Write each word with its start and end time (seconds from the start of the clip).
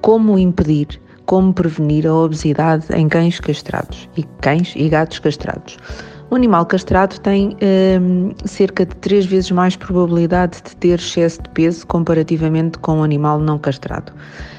Como 0.00 0.38
impedir, 0.38 1.00
como 1.26 1.52
prevenir 1.52 2.06
a 2.06 2.14
obesidade 2.14 2.86
em 2.92 3.08
cães 3.08 3.38
castrados 3.38 4.08
e 4.16 4.24
cães 4.40 4.72
e 4.76 4.88
gatos 4.88 5.18
castrados. 5.18 5.76
Um 6.30 6.36
animal 6.36 6.64
castrado 6.64 7.18
tem 7.20 7.56
hum, 8.00 8.32
cerca 8.44 8.86
de 8.86 8.94
3 8.96 9.26
vezes 9.26 9.50
mais 9.50 9.74
probabilidade 9.74 10.62
de 10.64 10.76
ter 10.76 11.00
excesso 11.00 11.42
de 11.42 11.48
peso 11.50 11.84
comparativamente 11.88 12.78
com 12.78 12.98
um 12.98 13.02
animal 13.02 13.40
não 13.40 13.58
castrado. 13.58 14.12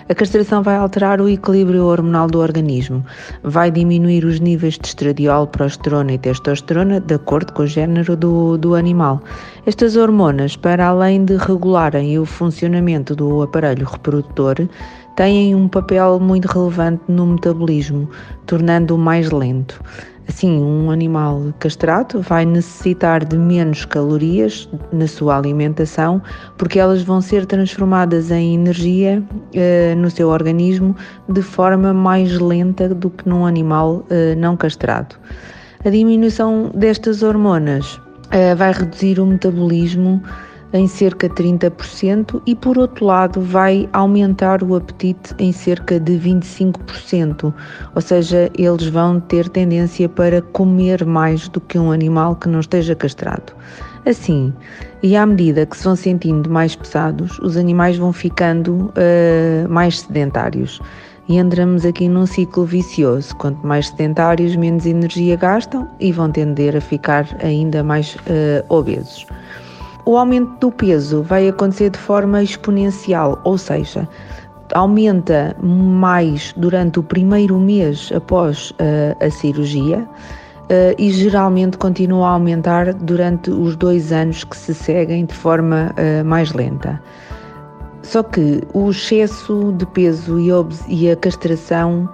A 0.09 0.13
castração 0.13 0.61
vai 0.61 0.75
alterar 0.75 1.21
o 1.21 1.29
equilíbrio 1.29 1.85
hormonal 1.85 2.27
do 2.27 2.39
organismo, 2.39 3.05
vai 3.43 3.71
diminuir 3.71 4.25
os 4.25 4.41
níveis 4.41 4.77
de 4.77 4.85
estradiol, 4.85 5.47
progesterona 5.47 6.11
e 6.11 6.17
testosterona 6.17 6.99
de 6.99 7.13
acordo 7.13 7.53
com 7.53 7.63
o 7.63 7.67
género 7.67 8.17
do, 8.17 8.57
do 8.57 8.75
animal. 8.75 9.21
Estas 9.65 9.95
hormonas, 9.95 10.57
para 10.57 10.87
além 10.87 11.23
de 11.23 11.37
regularem 11.37 12.19
o 12.19 12.25
funcionamento 12.25 13.15
do 13.15 13.43
aparelho 13.43 13.87
reprodutor, 13.87 14.55
têm 15.15 15.55
um 15.55 15.67
papel 15.67 16.19
muito 16.19 16.45
relevante 16.45 17.03
no 17.07 17.25
metabolismo, 17.27 18.09
tornando-o 18.45 18.97
mais 18.97 19.31
lento. 19.31 19.81
Assim, 20.27 20.61
um 20.61 20.89
animal 20.91 21.53
castrado 21.59 22.21
vai 22.21 22.45
necessitar 22.45 23.25
de 23.25 23.37
menos 23.37 23.83
calorias 23.83 24.69
na 24.93 25.07
sua 25.07 25.37
alimentação, 25.37 26.21
porque 26.57 26.79
elas 26.79 27.01
vão 27.01 27.19
ser 27.19 27.45
transformadas 27.45 28.31
em 28.31 28.53
energia 28.53 29.21
eh, 29.53 29.93
no 29.95 30.09
seu 30.09 30.29
organismo 30.29 30.95
de 31.27 31.41
forma 31.41 31.93
mais 31.93 32.39
lenta 32.39 32.87
do 32.87 33.09
que 33.09 33.27
num 33.27 33.45
animal 33.45 34.05
eh, 34.09 34.35
não 34.35 34.55
castrado. 34.55 35.15
A 35.83 35.89
diminuição 35.89 36.71
destas 36.75 37.23
hormonas 37.23 37.99
eh, 38.29 38.55
vai 38.55 38.71
reduzir 38.71 39.19
o 39.19 39.25
metabolismo 39.25 40.21
em 40.73 40.87
cerca 40.87 41.27
de 41.27 41.35
30% 41.35 42.41
e, 42.45 42.55
por 42.55 42.77
outro 42.77 43.05
lado, 43.05 43.41
vai 43.41 43.89
aumentar 43.93 44.63
o 44.63 44.75
apetite 44.75 45.33
em 45.37 45.51
cerca 45.51 45.99
de 45.99 46.13
25%, 46.13 47.53
ou 47.93 48.01
seja, 48.01 48.49
eles 48.57 48.87
vão 48.87 49.19
ter 49.19 49.49
tendência 49.49 50.07
para 50.07 50.41
comer 50.41 51.05
mais 51.05 51.47
do 51.49 51.59
que 51.59 51.77
um 51.77 51.91
animal 51.91 52.35
que 52.35 52.47
não 52.47 52.59
esteja 52.59 52.95
castrado. 52.95 53.53
Assim, 54.05 54.51
e 55.03 55.15
à 55.15 55.25
medida 55.25 55.65
que 55.65 55.77
se 55.77 55.83
vão 55.83 55.95
sentindo 55.95 56.49
mais 56.49 56.75
pesados, 56.75 57.37
os 57.39 57.55
animais 57.55 57.97
vão 57.97 58.11
ficando 58.11 58.91
uh, 58.95 59.69
mais 59.69 59.99
sedentários. 59.99 60.81
E 61.29 61.37
entramos 61.37 61.85
aqui 61.85 62.09
num 62.09 62.25
ciclo 62.25 62.65
vicioso. 62.65 63.35
Quanto 63.35 63.65
mais 63.65 63.87
sedentários, 63.87 64.55
menos 64.55 64.85
energia 64.87 65.35
gastam 65.35 65.87
e 65.99 66.11
vão 66.11 66.31
tender 66.31 66.75
a 66.75 66.81
ficar 66.81 67.27
ainda 67.43 67.83
mais 67.83 68.15
uh, 68.15 68.65
obesos. 68.69 69.27
O 70.11 70.17
aumento 70.17 70.51
do 70.59 70.71
peso 70.73 71.23
vai 71.23 71.47
acontecer 71.47 71.89
de 71.89 71.97
forma 71.97 72.43
exponencial, 72.43 73.39
ou 73.45 73.57
seja, 73.57 74.05
aumenta 74.73 75.55
mais 75.63 76.53
durante 76.57 76.99
o 76.99 77.03
primeiro 77.03 77.57
mês 77.57 78.11
após 78.13 78.71
uh, 78.71 79.25
a 79.25 79.29
cirurgia 79.29 79.99
uh, 79.99 80.95
e 80.97 81.11
geralmente 81.11 81.77
continua 81.77 82.27
a 82.27 82.31
aumentar 82.31 82.93
durante 82.93 83.51
os 83.51 83.77
dois 83.77 84.11
anos 84.11 84.43
que 84.43 84.57
se 84.57 84.73
seguem 84.73 85.23
de 85.23 85.33
forma 85.33 85.95
uh, 85.95 86.25
mais 86.25 86.51
lenta. 86.51 87.01
Só 88.03 88.21
que 88.21 88.61
o 88.73 88.89
excesso 88.89 89.73
de 89.77 89.85
peso 89.85 90.37
e, 90.37 90.49
e 90.89 91.09
a 91.09 91.15
castração 91.15 92.09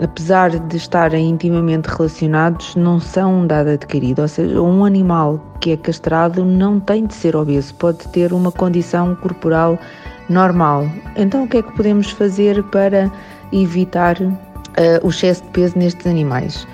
apesar 0.00 0.50
de 0.50 0.76
estarem 0.76 1.30
intimamente 1.30 1.86
relacionados, 1.86 2.74
não 2.76 3.00
são 3.00 3.40
um 3.40 3.46
dado 3.46 3.70
adquirido. 3.70 4.22
Ou 4.22 4.28
seja, 4.28 4.60
um 4.60 4.84
animal 4.84 5.40
que 5.60 5.72
é 5.72 5.76
castrado 5.76 6.44
não 6.44 6.78
tem 6.78 7.06
de 7.06 7.14
ser 7.14 7.34
obeso, 7.36 7.74
pode 7.74 8.06
ter 8.08 8.32
uma 8.32 8.52
condição 8.52 9.14
corporal 9.16 9.78
normal. 10.28 10.86
Então, 11.16 11.44
o 11.44 11.48
que 11.48 11.58
é 11.58 11.62
que 11.62 11.74
podemos 11.76 12.10
fazer 12.10 12.62
para 12.64 13.10
evitar 13.52 14.20
uh, 14.20 14.34
o 15.02 15.10
excesso 15.10 15.42
de 15.44 15.50
peso 15.50 15.78
nestes 15.78 16.06
animais? 16.06 16.66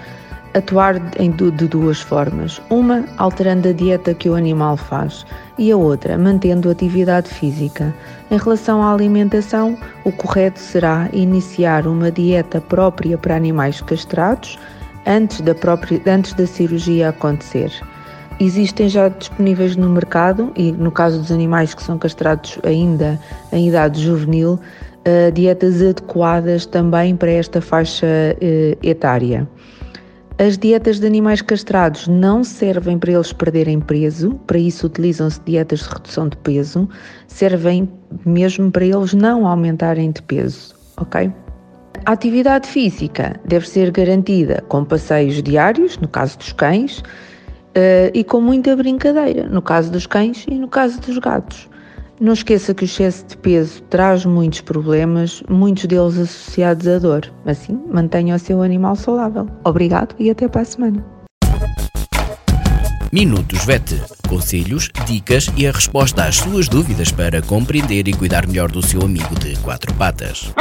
Atuar 0.54 0.98
de 0.98 1.68
duas 1.68 2.00
formas. 2.00 2.60
Uma, 2.68 3.04
alterando 3.16 3.68
a 3.68 3.72
dieta 3.72 4.14
que 4.14 4.28
o 4.28 4.34
animal 4.34 4.76
faz, 4.76 5.24
e 5.58 5.70
a 5.70 5.76
outra, 5.76 6.16
mantendo 6.18 6.70
atividade 6.70 7.28
física. 7.28 7.94
Em 8.30 8.36
relação 8.36 8.82
à 8.82 8.92
alimentação, 8.92 9.76
o 10.04 10.12
correto 10.12 10.58
será 10.58 11.08
iniciar 11.12 11.86
uma 11.86 12.10
dieta 12.10 12.60
própria 12.60 13.16
para 13.18 13.36
animais 13.36 13.80
castrados 13.80 14.58
antes 15.06 15.40
da, 15.40 15.54
própria, 15.54 16.00
antes 16.06 16.32
da 16.34 16.46
cirurgia 16.46 17.08
acontecer. 17.08 17.72
Existem 18.40 18.88
já 18.88 19.08
disponíveis 19.08 19.76
no 19.76 19.88
mercado, 19.88 20.52
e 20.56 20.72
no 20.72 20.90
caso 20.90 21.18
dos 21.20 21.30
animais 21.30 21.74
que 21.74 21.82
são 21.82 21.98
castrados 21.98 22.58
ainda 22.64 23.18
em 23.52 23.68
idade 23.68 24.02
juvenil, 24.02 24.58
uh, 25.06 25.32
dietas 25.32 25.82
adequadas 25.82 26.66
também 26.66 27.14
para 27.14 27.30
esta 27.30 27.60
faixa 27.60 28.06
uh, 28.06 28.78
etária. 28.82 29.46
As 30.38 30.56
dietas 30.56 30.98
de 30.98 31.06
animais 31.06 31.42
castrados 31.42 32.08
não 32.08 32.42
servem 32.42 32.98
para 32.98 33.12
eles 33.12 33.32
perderem 33.32 33.80
peso, 33.80 34.34
para 34.46 34.58
isso 34.58 34.86
utilizam-se 34.86 35.40
dietas 35.44 35.80
de 35.80 35.88
redução 35.90 36.28
de 36.28 36.36
peso, 36.38 36.88
servem 37.26 37.88
mesmo 38.24 38.70
para 38.70 38.84
eles 38.84 39.12
não 39.12 39.46
aumentarem 39.46 40.10
de 40.10 40.22
peso, 40.22 40.74
ok? 40.96 41.30
A 42.06 42.12
atividade 42.12 42.66
física 42.66 43.38
deve 43.44 43.68
ser 43.68 43.90
garantida 43.90 44.64
com 44.68 44.84
passeios 44.84 45.42
diários, 45.42 45.98
no 45.98 46.08
caso 46.08 46.38
dos 46.38 46.52
cães, 46.52 47.02
eh, 47.74 48.10
e 48.14 48.24
com 48.24 48.40
muita 48.40 48.74
brincadeira, 48.74 49.46
no 49.48 49.60
caso 49.60 49.92
dos 49.92 50.06
cães 50.06 50.46
e 50.48 50.54
no 50.54 50.66
caso 50.66 51.00
dos 51.00 51.18
gatos. 51.18 51.68
Não 52.22 52.34
esqueça 52.34 52.72
que 52.72 52.84
o 52.84 52.86
excesso 52.86 53.26
de 53.26 53.36
peso 53.36 53.82
traz 53.90 54.24
muitos 54.24 54.60
problemas, 54.60 55.42
muitos 55.48 55.86
deles 55.86 56.16
associados 56.16 56.86
à 56.86 56.96
dor. 57.00 57.28
Assim, 57.44 57.76
mantenha 57.92 58.36
o 58.36 58.38
seu 58.38 58.62
animal 58.62 58.94
saudável. 58.94 59.48
Obrigado 59.64 60.14
e 60.20 60.30
até 60.30 60.46
para 60.46 60.60
a 60.60 60.64
semana. 60.64 61.04
Minutos 63.10 63.64
VET. 63.64 64.00
Conselhos, 64.28 64.88
dicas 65.04 65.50
e 65.56 65.66
a 65.66 65.72
resposta 65.72 66.22
às 66.22 66.36
suas 66.36 66.68
dúvidas 66.68 67.10
para 67.10 67.42
compreender 67.42 68.06
e 68.06 68.12
cuidar 68.12 68.46
melhor 68.46 68.70
do 68.70 68.86
seu 68.86 69.02
amigo 69.02 69.34
de 69.40 69.56
quatro 69.56 69.92
patas. 69.94 70.54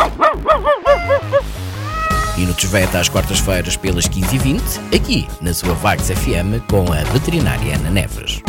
Minutos 2.35 2.65
VET 2.65 2.97
às 2.97 3.07
quartas-feiras 3.07 3.77
pelas 3.77 4.07
15h20, 4.07 4.95
aqui 4.95 5.27
na 5.39 5.53
sua 5.53 5.75
Vagos 5.75 6.09
FM 6.09 6.65
com 6.67 6.91
a 6.91 7.03
veterinária 7.13 7.75
Ana 7.75 7.91
Neves. 7.91 8.41